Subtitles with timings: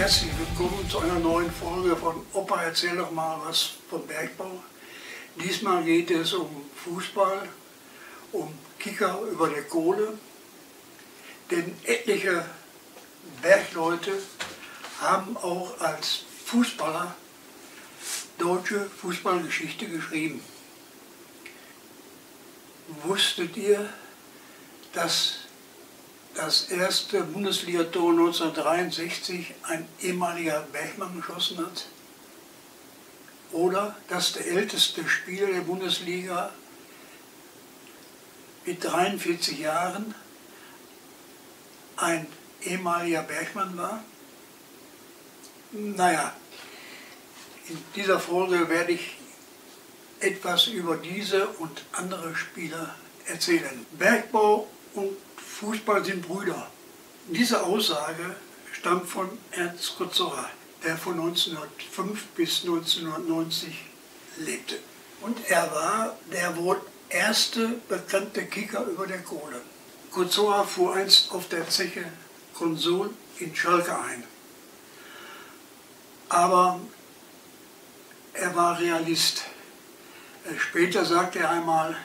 [0.00, 4.50] willkommen zu einer neuen Folge von Opa erzähl doch mal was vom Bergbau.
[5.36, 7.46] Diesmal geht es um Fußball,
[8.32, 10.18] um Kicker über der Kohle,
[11.50, 12.46] denn etliche
[13.42, 14.12] Bergleute
[15.02, 17.14] haben auch als Fußballer
[18.38, 20.42] deutsche Fußballgeschichte geschrieben.
[23.02, 23.86] Wusstet ihr,
[24.94, 25.40] dass
[26.40, 31.86] das erste Bundesligator 1963 ein ehemaliger Bergmann geschossen hat?
[33.52, 36.50] Oder dass der älteste Spieler der Bundesliga
[38.64, 40.14] mit 43 Jahren
[41.96, 42.26] ein
[42.62, 44.02] ehemaliger Bergmann war?
[45.72, 46.32] Naja,
[47.68, 49.16] in dieser Folge werde ich
[50.20, 52.94] etwas über diese und andere Spieler
[53.26, 53.86] erzählen.
[53.92, 55.16] Bergbau und
[55.58, 56.70] Fußball sind Brüder.
[57.28, 58.36] Diese Aussage
[58.72, 60.48] stammt von Ernst Kutzora,
[60.84, 63.74] der von 1905 bis 1990
[64.38, 64.78] lebte.
[65.20, 69.60] Und er war der wohl erste bekannte Kicker über der Kohle.
[70.10, 72.04] Kutzora fuhr einst auf der Zeche
[72.54, 74.24] Konsul in Schalke ein.
[76.28, 76.80] Aber
[78.32, 79.44] er war Realist.
[80.58, 81.96] Später sagte er einmal,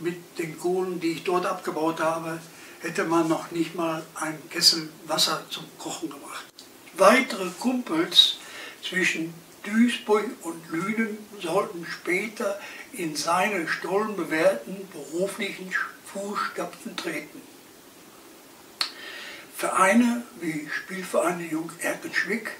[0.00, 2.40] mit den Kohlen, die ich dort abgebaut habe,
[2.84, 6.44] hätte man noch nicht mal ein Kessel Wasser zum Kochen gemacht.
[6.92, 8.36] Weitere Kumpels
[8.86, 9.32] zwischen
[9.62, 12.60] Duisburg und Lünen sollten später
[12.92, 15.74] in seine stollenbewährten beruflichen
[16.12, 17.40] Fußstapfen treten.
[19.56, 22.50] Vereine wie Spielvereinigung Erkenschwick,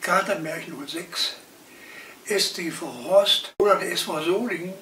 [0.00, 1.34] Katermärchen 06,
[2.24, 4.74] STV Horst oder der SV Solingen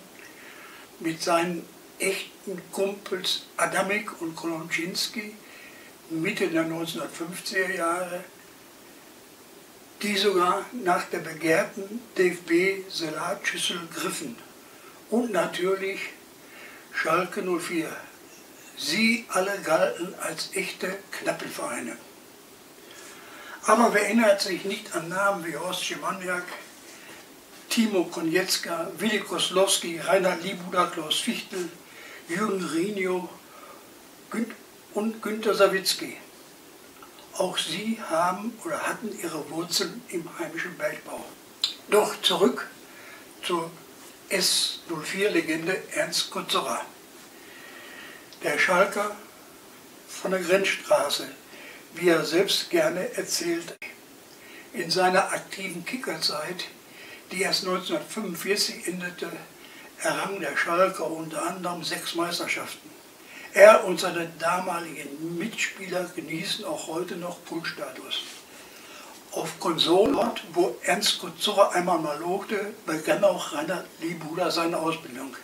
[1.01, 1.67] mit seinen
[1.99, 5.35] echten Kumpels Adamik und Kolonczynski
[6.11, 8.25] Mitte der 1950er Jahre,
[10.03, 14.37] die sogar nach der begehrten DFB-Salatschüssel griffen.
[15.11, 16.01] Und natürlich
[16.93, 17.89] Schalke 04.
[18.77, 21.97] Sie alle galten als echte Knappelvereine.
[23.67, 26.45] Aber wer erinnert sich nicht an Namen wie Horst Schimaniak,
[27.71, 31.71] Timo Konietzka, Willi Koslowski, Rainer Liebuda, Klaus Fichtel,
[32.29, 33.29] Jürgen Rinio
[34.95, 36.17] und Günter Sawicki.
[37.35, 41.25] Auch sie haben oder hatten ihre Wurzeln im heimischen Bergbau.
[41.91, 42.69] Doch zurück
[43.43, 43.71] zur
[44.31, 46.81] S04-Legende Ernst Kutzerer.
[48.43, 49.15] Der Schalker
[50.09, 51.29] von der Grenzstraße,
[51.95, 53.77] wie er selbst gerne erzählt.
[54.73, 56.65] In seiner aktiven Kickerzeit
[57.33, 59.31] die erst 1945 endete,
[60.05, 62.91] errang der Schalker unter anderem sechs Meisterschaften.
[63.55, 68.23] Er und seine damaligen Mitspieler genießen auch heute noch Kultstatus.
[69.33, 75.35] Auf Konsolort, wo Ernst Kuzura einmal mal lobte, begann auch Rainer Liebuda seine Ausbildung,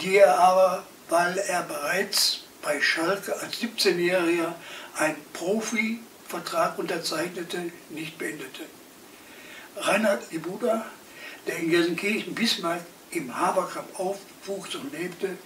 [0.00, 4.54] die er aber, weil er bereits bei Schalke als 17-Jähriger
[4.96, 8.62] einen Profivertrag unterzeichnete, nicht beendete.
[9.76, 10.86] Reinhard Liebuda
[11.46, 12.80] der in Gelsenkirchen-Bismarck
[13.16, 15.36] im Haberkamp aufwuchs und lebte,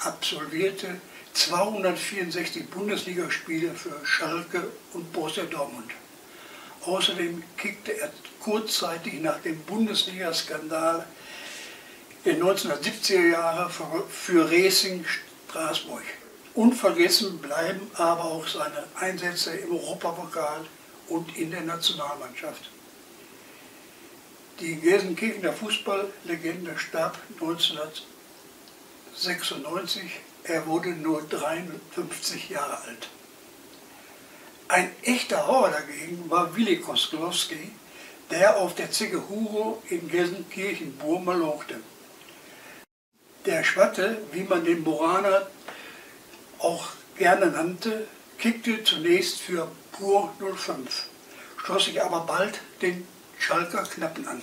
[0.00, 1.00] absolvierte
[1.32, 5.90] 264 Bundesligaspiele für Schalke und Borussia Dortmund.
[6.84, 8.10] Außerdem kickte er
[8.40, 11.06] kurzzeitig nach dem Bundesliga-Skandal
[12.24, 15.04] der 1970er Jahre für Racing
[15.48, 16.02] Straßburg.
[16.54, 20.64] Unvergessen bleiben aber auch seine Einsätze im Europapokal
[21.08, 22.70] und in der Nationalmannschaft.
[24.60, 30.20] Die Gelsenkirchener Fußballlegende starb 1996.
[30.44, 33.08] Er wurde nur 53 Jahre alt.
[34.68, 37.72] Ein echter Hauer dagegen war Willi Kosklowski,
[38.30, 41.80] der auf der Zicke Huro in Gelsenkirchen-Burma lobte.
[43.46, 45.46] Der Schwatte, wie man den Boraner
[46.58, 48.06] auch gerne nannte,
[48.38, 51.06] kickte zunächst für Pur 05,
[51.56, 53.08] schloss sich aber bald den
[53.40, 54.42] Schalker Knappen an,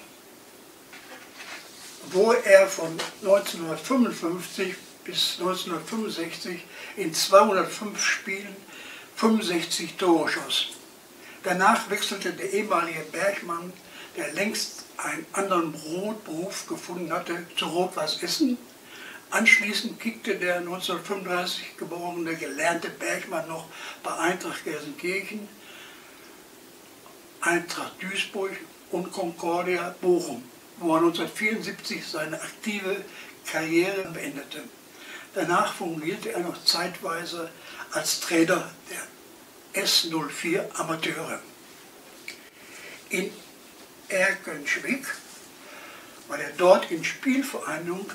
[2.11, 6.65] wo er von 1955 bis 1965
[6.97, 8.55] in 205 Spielen
[9.15, 10.69] 65 Tore schoss.
[11.43, 13.71] Danach wechselte der ehemalige Bergmann,
[14.17, 18.57] der längst einen anderen Brotberuf gefunden hatte, zu Rot-Weiß Essen.
[19.29, 23.65] Anschließend kickte der 1935 geborene gelernte Bergmann noch
[24.01, 25.47] bei Eintracht Gelsenkirchen,
[27.41, 28.57] Eintracht Duisburg
[28.91, 30.43] und Concordia Bochum,
[30.77, 33.03] wo er 1974 seine aktive
[33.45, 34.63] Karriere beendete.
[35.33, 37.49] Danach fungierte er noch zeitweise
[37.91, 41.39] als Trainer der S04 Amateure.
[43.09, 43.31] In
[44.09, 45.05] Erkenschwick,
[46.27, 48.09] weil er dort in Spielvereinigung,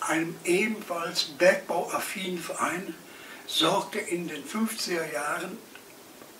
[0.00, 2.94] einem ebenfalls bergbauaffinen Verein,
[3.46, 5.58] sorgte in den 50er Jahren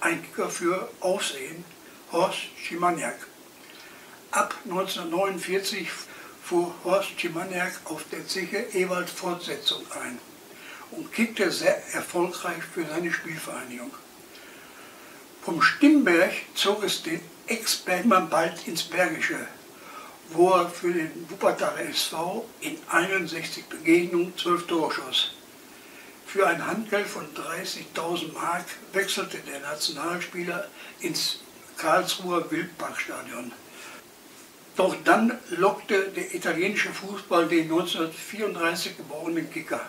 [0.00, 1.64] ein Kicker für Aussehen,
[2.10, 3.31] Horst Schimaniak.
[4.32, 5.90] Ab 1949
[6.42, 10.18] fuhr Horst Schimaniak auf der Zeche Ewald Fortsetzung ein
[10.90, 13.90] und kickte sehr erfolgreich für seine Spielvereinigung.
[15.42, 19.46] Vom Stimmberg zog es den Ex-Bergmann bald ins Bergische,
[20.30, 25.32] wo er für den Wuppertaler SV in 61 Begegnungen 12 Tore schoss.
[26.24, 28.64] Für ein Handgeld von 30.000 Mark
[28.94, 30.68] wechselte der Nationalspieler
[31.00, 31.40] ins
[31.76, 33.52] Karlsruher Wildparkstadion.
[34.76, 39.80] Doch dann lockte der italienische Fußball den 1934 geborenen Kicker.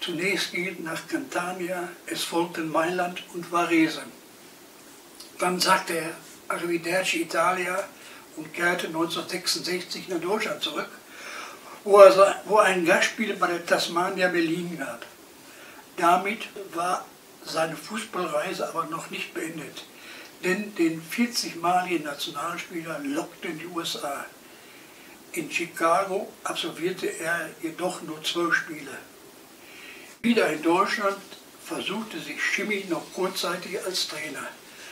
[0.00, 4.02] Zunächst ging es nach Catania, es folgten Mailand und Varese.
[5.38, 6.10] Dann sagte er
[6.48, 7.82] Arrivederci Italia
[8.36, 10.88] und kehrte 1966 nach Deutschland zurück,
[11.84, 15.06] wo er, wo er ein Gastspiel bei der Tasmania Berlin gab.
[15.96, 17.06] Damit war
[17.44, 19.84] seine Fußballreise aber noch nicht beendet,
[20.44, 24.26] denn den 40-maligen Nationalspieler lockten die USA.
[25.32, 28.98] In Chicago absolvierte er jedoch nur zwölf Spiele.
[30.20, 31.16] Wieder in Deutschland
[31.64, 34.46] versuchte sich Schimmi noch kurzzeitig als Trainer.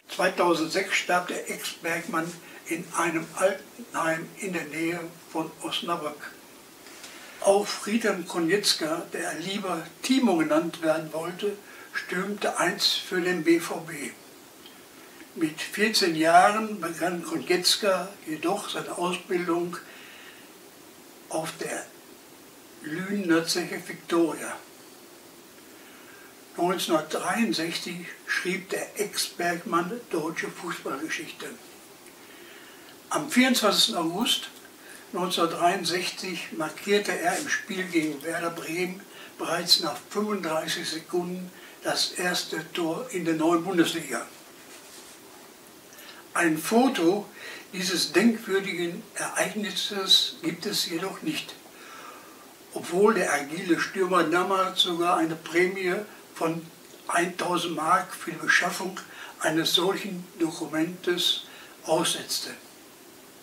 [0.08, 2.32] 2006 starb der Ex-Bergmann
[2.66, 5.00] in einem Altenheim in der Nähe
[5.30, 6.32] von Osnabrück.
[7.40, 11.56] Auch Friedhelm Konietzka, der lieber Timo genannt werden wollte,
[11.92, 14.12] stürmte einst für den BVB.
[15.36, 19.76] Mit 14 Jahren begann Konietzka jedoch seine Ausbildung
[21.28, 21.86] auf der
[22.82, 24.56] Lünener Zeche Victoria.
[26.56, 31.46] 1963 schrieb der Ex-Bergmann deutsche Fußballgeschichte.
[33.10, 33.96] Am 24.
[33.96, 34.48] August
[35.12, 39.00] 1963 markierte er im Spiel gegen Werder Bremen
[39.38, 41.52] bereits nach 35 Sekunden
[41.84, 44.26] das erste Tor in der neuen Bundesliga.
[46.32, 47.26] Ein Foto
[47.72, 51.54] dieses denkwürdigen Ereignisses gibt es jedoch nicht,
[52.72, 55.96] obwohl der agile Stürmer damals sogar eine Prämie
[56.36, 56.64] von
[57.08, 58.96] 1000 Mark für die Beschaffung
[59.40, 61.42] eines solchen Dokumentes
[61.84, 62.50] aussetzte.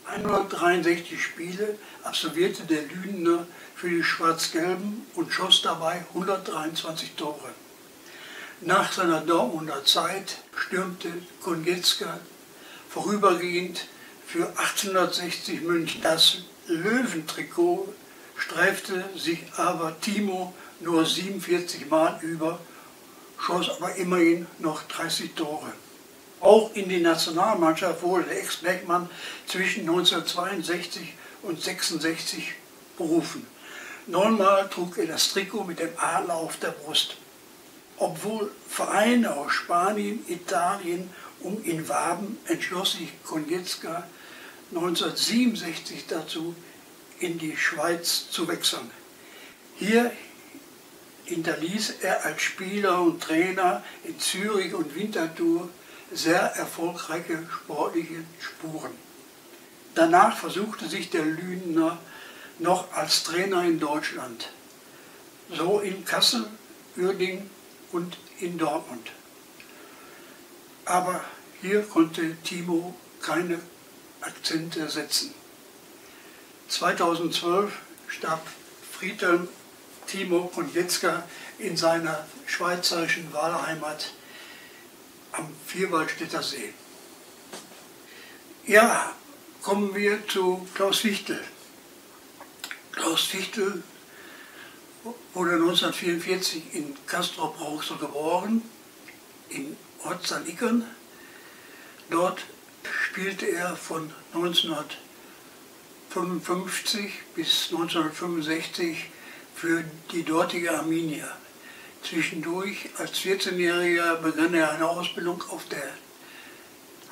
[0.06, 3.46] 163 Spiele absolvierte der Lünener
[3.76, 7.50] für die Schwarz-Gelben und schoss dabei 123 Tore.
[8.62, 11.12] Nach seiner Dortmunder Zeit stürmte
[11.44, 12.18] Konietzka
[12.98, 13.86] vorübergehend
[14.26, 16.02] für 1860 München.
[16.02, 17.94] Das Löwentrikot
[18.36, 22.60] streifte sich aber Timo nur 47 Mal über
[23.40, 25.72] schoss aber immerhin noch 30 Tore.
[26.40, 29.10] Auch in die Nationalmannschaft wurde der Ex-Beckmann
[29.46, 31.14] zwischen 1962
[31.44, 32.54] und 66
[32.98, 33.46] berufen.
[34.08, 37.16] Neunmal trug er das Trikot mit dem Adler auf der Brust.
[37.98, 44.08] Obwohl Vereine aus Spanien, Italien um ihn warben, entschloss sich Konietzka
[44.72, 46.56] 1967 dazu,
[47.20, 48.92] in die Schweiz zu wechseln.
[49.76, 50.12] Hier
[51.26, 55.70] hinterließ er als Spieler und Trainer in Zürich und Winterthur
[56.12, 58.92] sehr erfolgreiche sportliche Spuren.
[59.96, 61.98] Danach versuchte sich der Lünener
[62.60, 64.50] noch als Trainer in Deutschland,
[65.52, 66.48] so in Kassel,
[66.96, 67.50] Uerdingen
[67.92, 69.12] und in Dortmund.
[70.88, 71.20] Aber
[71.62, 73.60] hier konnte Timo keine
[74.22, 75.34] Akzente setzen.
[76.70, 77.74] 2012
[78.08, 78.42] starb
[78.98, 79.50] Friedhelm
[80.06, 81.24] Timo Kondjetzka
[81.60, 84.14] in seiner schweizerischen Wahlheimat
[85.34, 86.74] am Vierwaldstätter See.
[88.66, 89.14] Ja,
[89.62, 91.44] kommen wir zu Klaus Fichtel.
[92.94, 93.84] Klaus Fichtel
[95.34, 98.62] wurde 1944 in Castrop-Rauxel geboren,
[99.50, 99.76] in
[100.08, 100.84] Ortsanikern.
[102.10, 102.40] Dort
[102.90, 109.12] spielte er von 1955 bis 1965
[109.54, 111.28] für die dortige Arminia.
[112.04, 115.90] Zwischendurch, als 14-Jähriger, begann er eine Ausbildung auf der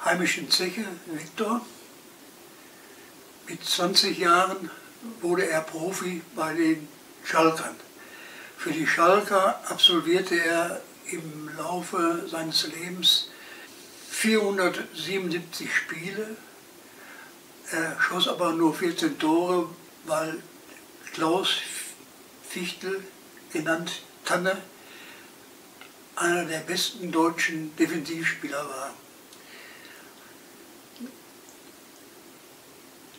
[0.06, 1.60] heimischen Zeche Viktor.
[3.48, 4.72] Mit 20 Jahren
[5.22, 6.88] wurde er Profi bei den
[7.26, 7.76] Schalkern.
[8.58, 13.30] Für die Schalker absolvierte er im Laufe seines Lebens
[14.12, 16.38] 477 Spiele.
[17.72, 19.70] Er schoss aber nur 14 Tore,
[20.06, 20.42] weil
[21.14, 21.50] Klaus
[22.48, 23.04] Fichtel,
[23.52, 24.62] genannt Tanne,
[26.16, 28.94] einer der besten deutschen Defensivspieler war.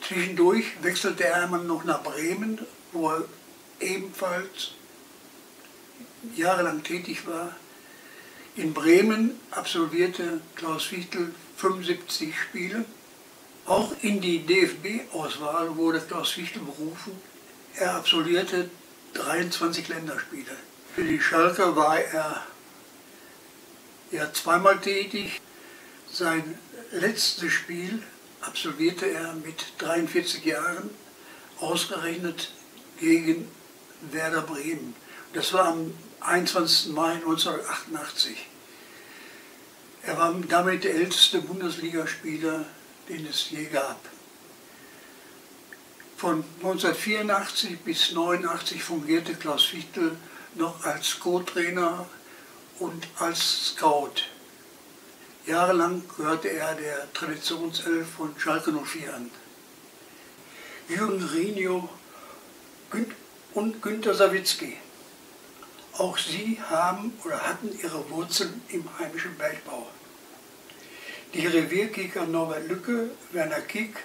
[0.07, 2.61] Zwischendurch wechselte er noch nach Bremen,
[2.93, 3.25] wo er
[3.81, 4.73] ebenfalls
[6.35, 7.55] jahrelang tätig war.
[8.57, 12.87] In Bremen absolvierte Klaus Fichtel 75 Spiele.
[13.67, 17.13] Auch in die DFB-Auswahl wurde Klaus Fichtel berufen.
[17.75, 18.71] Er absolvierte
[19.13, 20.57] 23 Länderspiele.
[20.95, 22.47] Für die Schalker war er
[24.11, 25.43] ja zweimal tätig.
[26.11, 26.59] Sein
[26.93, 28.03] letztes Spiel
[28.41, 30.89] absolvierte er mit 43 Jahren,
[31.61, 32.53] ausgerechnet
[33.01, 33.49] gegen
[34.13, 34.95] Werder Bremen.
[35.35, 35.93] Das war am
[36.27, 36.93] 21.
[36.93, 38.37] Mai 1988.
[40.03, 42.65] Er war damit der älteste Bundesligaspieler,
[43.09, 44.01] den es je gab.
[46.17, 50.17] Von 1984 bis 1989 fungierte Klaus Fichtel
[50.55, 52.07] noch als Co-Trainer
[52.79, 54.23] und als Scout.
[55.47, 59.31] Jahrelang gehörte er der Traditionself von Schalke 04 an.
[60.89, 61.89] Jürgen Rinio
[63.55, 64.79] und Günter Sawicki.
[65.99, 69.89] Auch sie haben oder hatten ihre Wurzeln im heimischen Bergbau.
[71.33, 73.97] Die Revierkicker Norbert Lücke, Werner Kick,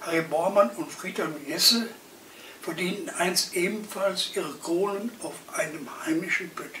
[0.00, 1.88] Harry Bormann und Friedhelm Jesse
[2.62, 6.72] verdienten einst ebenfalls ihre Kronen auf einem heimischen Pütt.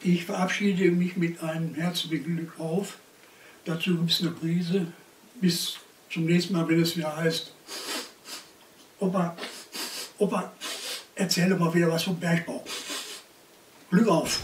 [0.00, 2.98] Ich verabschiede mich mit einem herzlichen Glück auf.
[3.64, 4.92] Dazu gibt es eine Prise.
[5.40, 5.78] Bis
[6.10, 7.52] zum nächsten Mal, wenn es wieder heißt,
[9.00, 9.36] Opa,
[10.18, 10.52] Opa,
[11.16, 12.64] erzähle mal wieder was vom Bergbau.
[13.90, 14.40] 绿帽子。